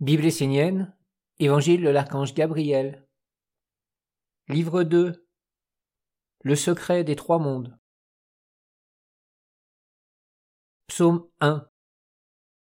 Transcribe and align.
Bible 0.00 0.24
essénienne, 0.24 0.92
Évangile 1.38 1.80
de 1.80 1.88
l'archange 1.88 2.34
Gabriel. 2.34 3.06
Livre 4.48 4.82
2 4.82 5.24
Le 6.42 6.56
secret 6.56 7.04
des 7.04 7.14
trois 7.14 7.38
mondes. 7.38 7.78
Psaume 10.88 11.28
1 11.38 11.68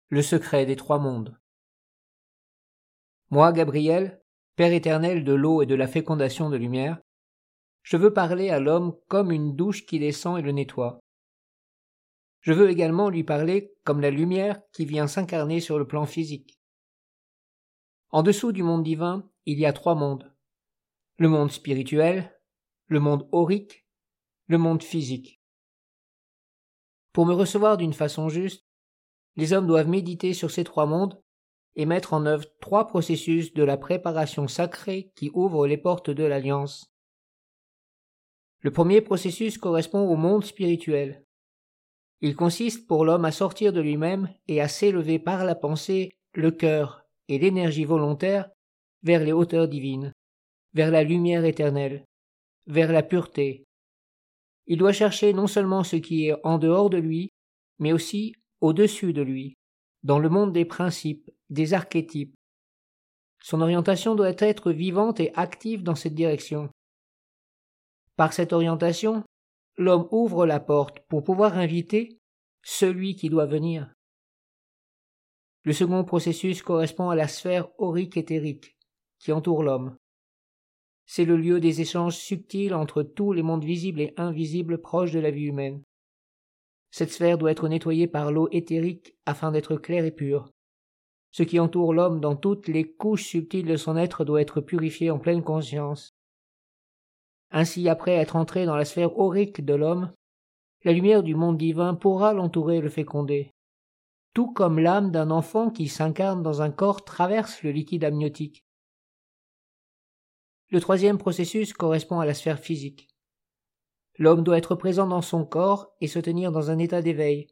Le 0.08 0.22
secret 0.22 0.64
des 0.64 0.76
trois 0.76 0.98
mondes. 0.98 1.38
Moi, 3.28 3.52
Gabriel, 3.52 4.22
Père 4.56 4.72
éternel 4.72 5.22
de 5.22 5.34
l'eau 5.34 5.60
et 5.60 5.66
de 5.66 5.74
la 5.74 5.88
fécondation 5.88 6.48
de 6.48 6.56
lumière, 6.56 7.02
je 7.82 7.98
veux 7.98 8.14
parler 8.14 8.48
à 8.48 8.60
l'homme 8.60 8.98
comme 9.08 9.30
une 9.30 9.54
douche 9.54 9.84
qui 9.84 9.98
descend 9.98 10.38
et 10.38 10.42
le 10.42 10.52
nettoie. 10.52 11.00
Je 12.40 12.54
veux 12.54 12.71
également 12.71 13.10
lui 13.10 13.24
parler 13.24 13.74
comme 13.84 14.00
la 14.00 14.10
lumière 14.10 14.58
qui 14.72 14.87
vient 14.87 15.06
s'incarner 15.06 15.60
sur 15.60 15.78
le 15.78 15.87
plan 15.87 16.06
physique. 16.06 16.59
En 18.12 18.24
dessous 18.24 18.50
du 18.50 18.64
monde 18.64 18.82
divin, 18.82 19.30
il 19.46 19.60
y 19.60 19.66
a 19.66 19.73
trois 19.73 19.95
mondes. 19.95 20.32
Le 21.18 21.28
monde 21.28 21.52
spirituel, 21.52 22.37
le 22.87 22.98
monde 22.98 23.28
aurique, 23.30 23.87
le 24.48 24.59
monde 24.59 24.82
physique. 24.82 25.41
Pour 27.12 27.24
me 27.24 27.34
recevoir 27.34 27.77
d'une 27.77 27.92
façon 27.92 28.28
juste, 28.28 28.66
les 29.37 29.52
hommes 29.52 29.68
doivent 29.68 29.88
méditer 29.88 30.34
sur 30.34 30.51
ces 30.51 30.65
trois 30.65 30.87
mondes 30.87 31.23
et 31.77 31.87
mettre 31.87 32.12
en 32.12 32.27
œuvre 32.27 32.46
trois 32.60 32.88
processus 32.88 33.54
de 33.54 33.62
la 33.62 33.77
préparation 33.77 34.48
sacrée 34.48 35.12
qui 35.15 35.30
ouvrent 35.32 35.68
les 35.68 35.79
portes 35.79 36.10
de 36.10 36.24
l'alliance. 36.24 36.92
Le 38.59 38.73
premier 38.73 39.02
processus 39.02 39.56
correspond 39.56 40.09
au 40.09 40.16
monde 40.16 40.45
spirituel. 40.45 41.24
Il 42.23 42.34
consiste 42.34 42.88
pour 42.88 43.04
l'homme 43.04 43.24
à 43.24 43.30
sortir 43.30 43.73
de 43.73 43.80
lui-même 43.80 44.34
et 44.48 44.60
à 44.60 44.66
s'élever 44.66 45.20
par 45.20 45.45
la 45.45 45.54
pensée, 45.54 46.18
le 46.34 46.51
cœur 46.51 46.99
et 47.30 47.38
l'énergie 47.38 47.84
volontaire 47.84 48.50
vers 49.02 49.24
les 49.24 49.32
hauteurs 49.32 49.68
divines, 49.68 50.12
vers 50.74 50.90
la 50.90 51.04
lumière 51.04 51.45
éternelle, 51.45 52.04
vers 52.66 52.92
la 52.92 53.02
pureté. 53.02 53.64
Il 54.66 54.78
doit 54.78 54.92
chercher 54.92 55.32
non 55.32 55.46
seulement 55.46 55.84
ce 55.84 55.96
qui 55.96 56.26
est 56.26 56.34
en 56.45 56.59
dehors 56.59 56.90
de 56.90 56.98
lui, 56.98 57.30
mais 57.78 57.92
aussi 57.92 58.34
au-dessus 58.60 59.12
de 59.12 59.22
lui, 59.22 59.54
dans 60.02 60.18
le 60.18 60.28
monde 60.28 60.52
des 60.52 60.64
principes, 60.64 61.30
des 61.48 61.72
archétypes. 61.72 62.34
Son 63.42 63.60
orientation 63.62 64.15
doit 64.15 64.34
être 64.39 64.70
vivante 64.70 65.20
et 65.20 65.33
active 65.34 65.83
dans 65.83 65.94
cette 65.94 66.15
direction. 66.15 66.69
Par 68.17 68.33
cette 68.33 68.53
orientation, 68.53 69.25
l'homme 69.78 70.09
ouvre 70.11 70.47
la 70.47 70.61
porte 70.61 71.00
pour 71.09 71.25
pouvoir 71.25 71.56
inviter 71.56 72.19
celui 72.62 73.17
qui 73.17 73.31
doit 73.31 73.47
venir. 73.47 73.91
Le 75.62 75.72
second 75.72 76.05
processus 76.05 76.62
correspond 76.62 77.11
à 77.11 77.14
la 77.14 77.28
sphère 77.28 77.69
aurique 77.78 78.16
éthérique 78.16 78.77
qui 79.19 79.33
entoure 79.33 79.62
l'homme. 79.62 79.97
C'est 81.05 81.27
le 81.27 81.36
lieu 81.36 81.61
des 81.61 81.80
échanges 81.83 82.16
subtils 82.16 82.72
entre 82.72 83.03
tous 83.03 83.33
les 83.33 83.42
mondes 83.42 83.64
visibles 83.64 84.00
et 84.00 84.14
invisibles 84.16 84.81
proches 84.81 85.12
de 85.12 85.20
la 85.20 85.31
vie 85.31 85.44
humaine. 85.44 85.83
Cette 86.91 87.11
sphère 87.11 87.36
doit 87.36 87.50
être 87.50 87.69
nettoyée 87.69 88.06
par 88.06 88.33
l'eau 88.33 88.48
éthérique 88.53 89.14
afin 89.27 89.53
d'être 89.53 89.77
claire 89.77 90.05
et 90.05 90.12
pure. 90.12 90.50
Ce 91.31 91.42
qui 91.42 91.61
entoure 91.61 91.92
l'homme 91.92 92.20
dans 92.20 92.36
toutes 92.36 92.66
les 92.66 92.91
couches 92.91 93.27
subtiles 93.27 93.66
de 93.66 93.77
son 93.77 93.97
être 93.97 94.25
doit 94.25 94.41
être 94.41 94.61
purifié 94.61 95.11
en 95.11 95.19
pleine 95.19 95.42
conscience. 95.42 96.14
Ainsi, 97.50 97.88
après 97.88 98.12
être 98.12 98.36
entré 98.36 98.64
dans 98.64 98.77
la 98.77 98.84
sphère 98.84 99.19
aurique 99.19 99.64
de 99.64 99.75
l'homme, 99.75 100.12
la 100.84 100.92
lumière 100.92 101.22
du 101.22 101.34
monde 101.34 101.58
divin 101.58 101.94
pourra 101.94 102.33
l'entourer 102.33 102.78
et 102.78 102.81
le 102.81 102.88
féconder 102.88 103.53
tout 104.33 104.53
comme 104.53 104.78
l'âme 104.78 105.11
d'un 105.11 105.31
enfant 105.31 105.70
qui 105.70 105.89
s'incarne 105.89 106.42
dans 106.42 106.62
un 106.62 106.70
corps 106.70 107.05
traverse 107.05 107.62
le 107.62 107.73
liquide 107.73 108.05
amniotique. 108.05 108.64
Le 110.70 110.81
troisième 110.81 111.19
processus 111.19 111.72
correspond 111.72 112.20
à 112.20 112.27
la 112.27 112.34
sphère 112.34 112.61
physique. 112.61 113.09
L'homme 114.19 114.45
doit 114.45 114.59
être 114.59 114.75
présent 114.77 115.06
dans 115.06 115.22
son 115.22 115.44
corps 115.44 115.97
et 116.00 116.06
se 116.06 116.19
tenir 116.19 116.53
dans 116.53 116.71
un 116.71 116.78
état 116.78 117.03
d'éveil, 117.03 117.49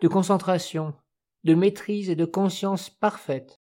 de 0.00 0.08
concentration, 0.08 0.94
de 1.44 1.54
maîtrise 1.54 2.08
et 2.08 2.16
de 2.16 2.24
conscience 2.24 2.88
parfaite. 2.88 3.60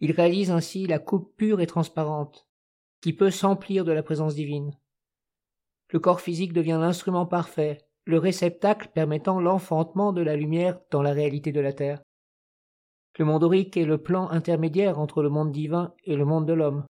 Il 0.00 0.12
réalise 0.12 0.50
ainsi 0.50 0.86
la 0.86 1.00
coupe 1.00 1.36
pure 1.36 1.60
et 1.60 1.66
transparente, 1.66 2.46
qui 3.00 3.12
peut 3.12 3.30
s'emplir 3.30 3.84
de 3.84 3.92
la 3.92 4.02
présence 4.02 4.34
divine. 4.34 4.78
Le 5.90 5.98
corps 5.98 6.20
physique 6.20 6.52
devient 6.52 6.78
l'instrument 6.80 7.26
parfait, 7.26 7.87
le 8.08 8.18
réceptacle 8.18 8.88
permettant 8.94 9.38
l'enfantement 9.38 10.14
de 10.14 10.22
la 10.22 10.34
lumière 10.34 10.80
dans 10.90 11.02
la 11.02 11.12
réalité 11.12 11.52
de 11.52 11.60
la 11.60 11.74
Terre. 11.74 12.00
Le 13.18 13.26
monde 13.26 13.44
aurique 13.44 13.76
est 13.76 13.84
le 13.84 14.02
plan 14.02 14.30
intermédiaire 14.30 14.98
entre 14.98 15.22
le 15.22 15.28
monde 15.28 15.52
divin 15.52 15.92
et 16.04 16.16
le 16.16 16.24
monde 16.24 16.46
de 16.46 16.54
l'homme. 16.54 16.86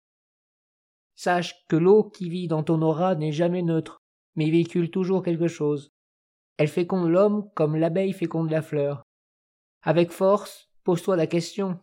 Sache 1.15 1.67
que 1.69 1.77
l'eau 1.77 2.03
qui 2.03 2.31
vit 2.31 2.49
dans 2.49 2.62
ton 2.62 2.81
aura 2.81 3.15
n'est 3.15 3.31
jamais 3.31 3.61
neutre, 3.61 3.99
mais 4.37 4.49
véhicule 4.49 4.91
toujours 4.91 5.23
quelque 5.23 5.49
chose. 5.49 5.91
Elle 6.56 6.69
féconde 6.69 7.11
l'homme 7.11 7.50
comme 7.55 7.77
l'abeille 7.77 8.15
féconde 8.15 8.50
la 8.50 8.62
fleur. 8.62 9.03
Avec 9.83 10.12
force, 10.12 10.71
pose-toi 10.83 11.17
la 11.17 11.27
question. 11.27 11.79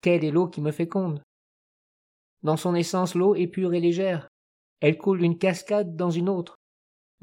Quelle 0.00 0.24
est 0.24 0.30
l'eau 0.30 0.48
qui 0.48 0.62
me 0.62 0.70
féconde? 0.70 1.22
Dans 2.42 2.56
son 2.56 2.74
essence, 2.74 3.14
l'eau 3.14 3.34
est 3.34 3.46
pure 3.46 3.74
et 3.74 3.80
légère. 3.80 4.26
Elle 4.80 4.96
coule 4.96 5.18
d'une 5.18 5.36
cascade 5.36 5.96
dans 5.96 6.10
une 6.10 6.30
autre 6.30 6.54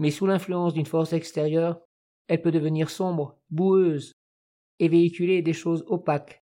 mais 0.02 0.10
sous 0.10 0.26
l'influence 0.26 0.74
d'une 0.74 0.88
force 0.88 1.14
extérieure, 1.14 1.80
elle 2.28 2.42
peut 2.42 2.52
devenir 2.52 2.90
sombre, 2.90 3.38
boueuse, 3.52 4.14
et 4.80 4.90
véhiculer 4.90 5.44
des 5.44 5.54
choses 5.54 5.86
opaques, 5.88 6.42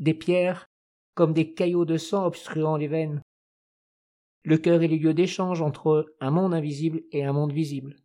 des 0.00 0.12
pierres, 0.12 0.66
comme 1.14 1.32
des 1.32 1.54
caillots 1.54 1.86
de 1.86 1.96
sang 1.96 2.26
obstruant 2.26 2.76
les 2.76 2.88
veines. 2.88 3.22
Le 4.42 4.58
cœur 4.58 4.82
est 4.82 4.88
le 4.88 4.96
lieu 4.96 5.14
d'échange 5.14 5.62
entre 5.62 6.14
un 6.20 6.30
monde 6.30 6.52
invisible 6.52 7.00
et 7.10 7.24
un 7.24 7.32
monde 7.32 7.52
visible. 7.52 8.03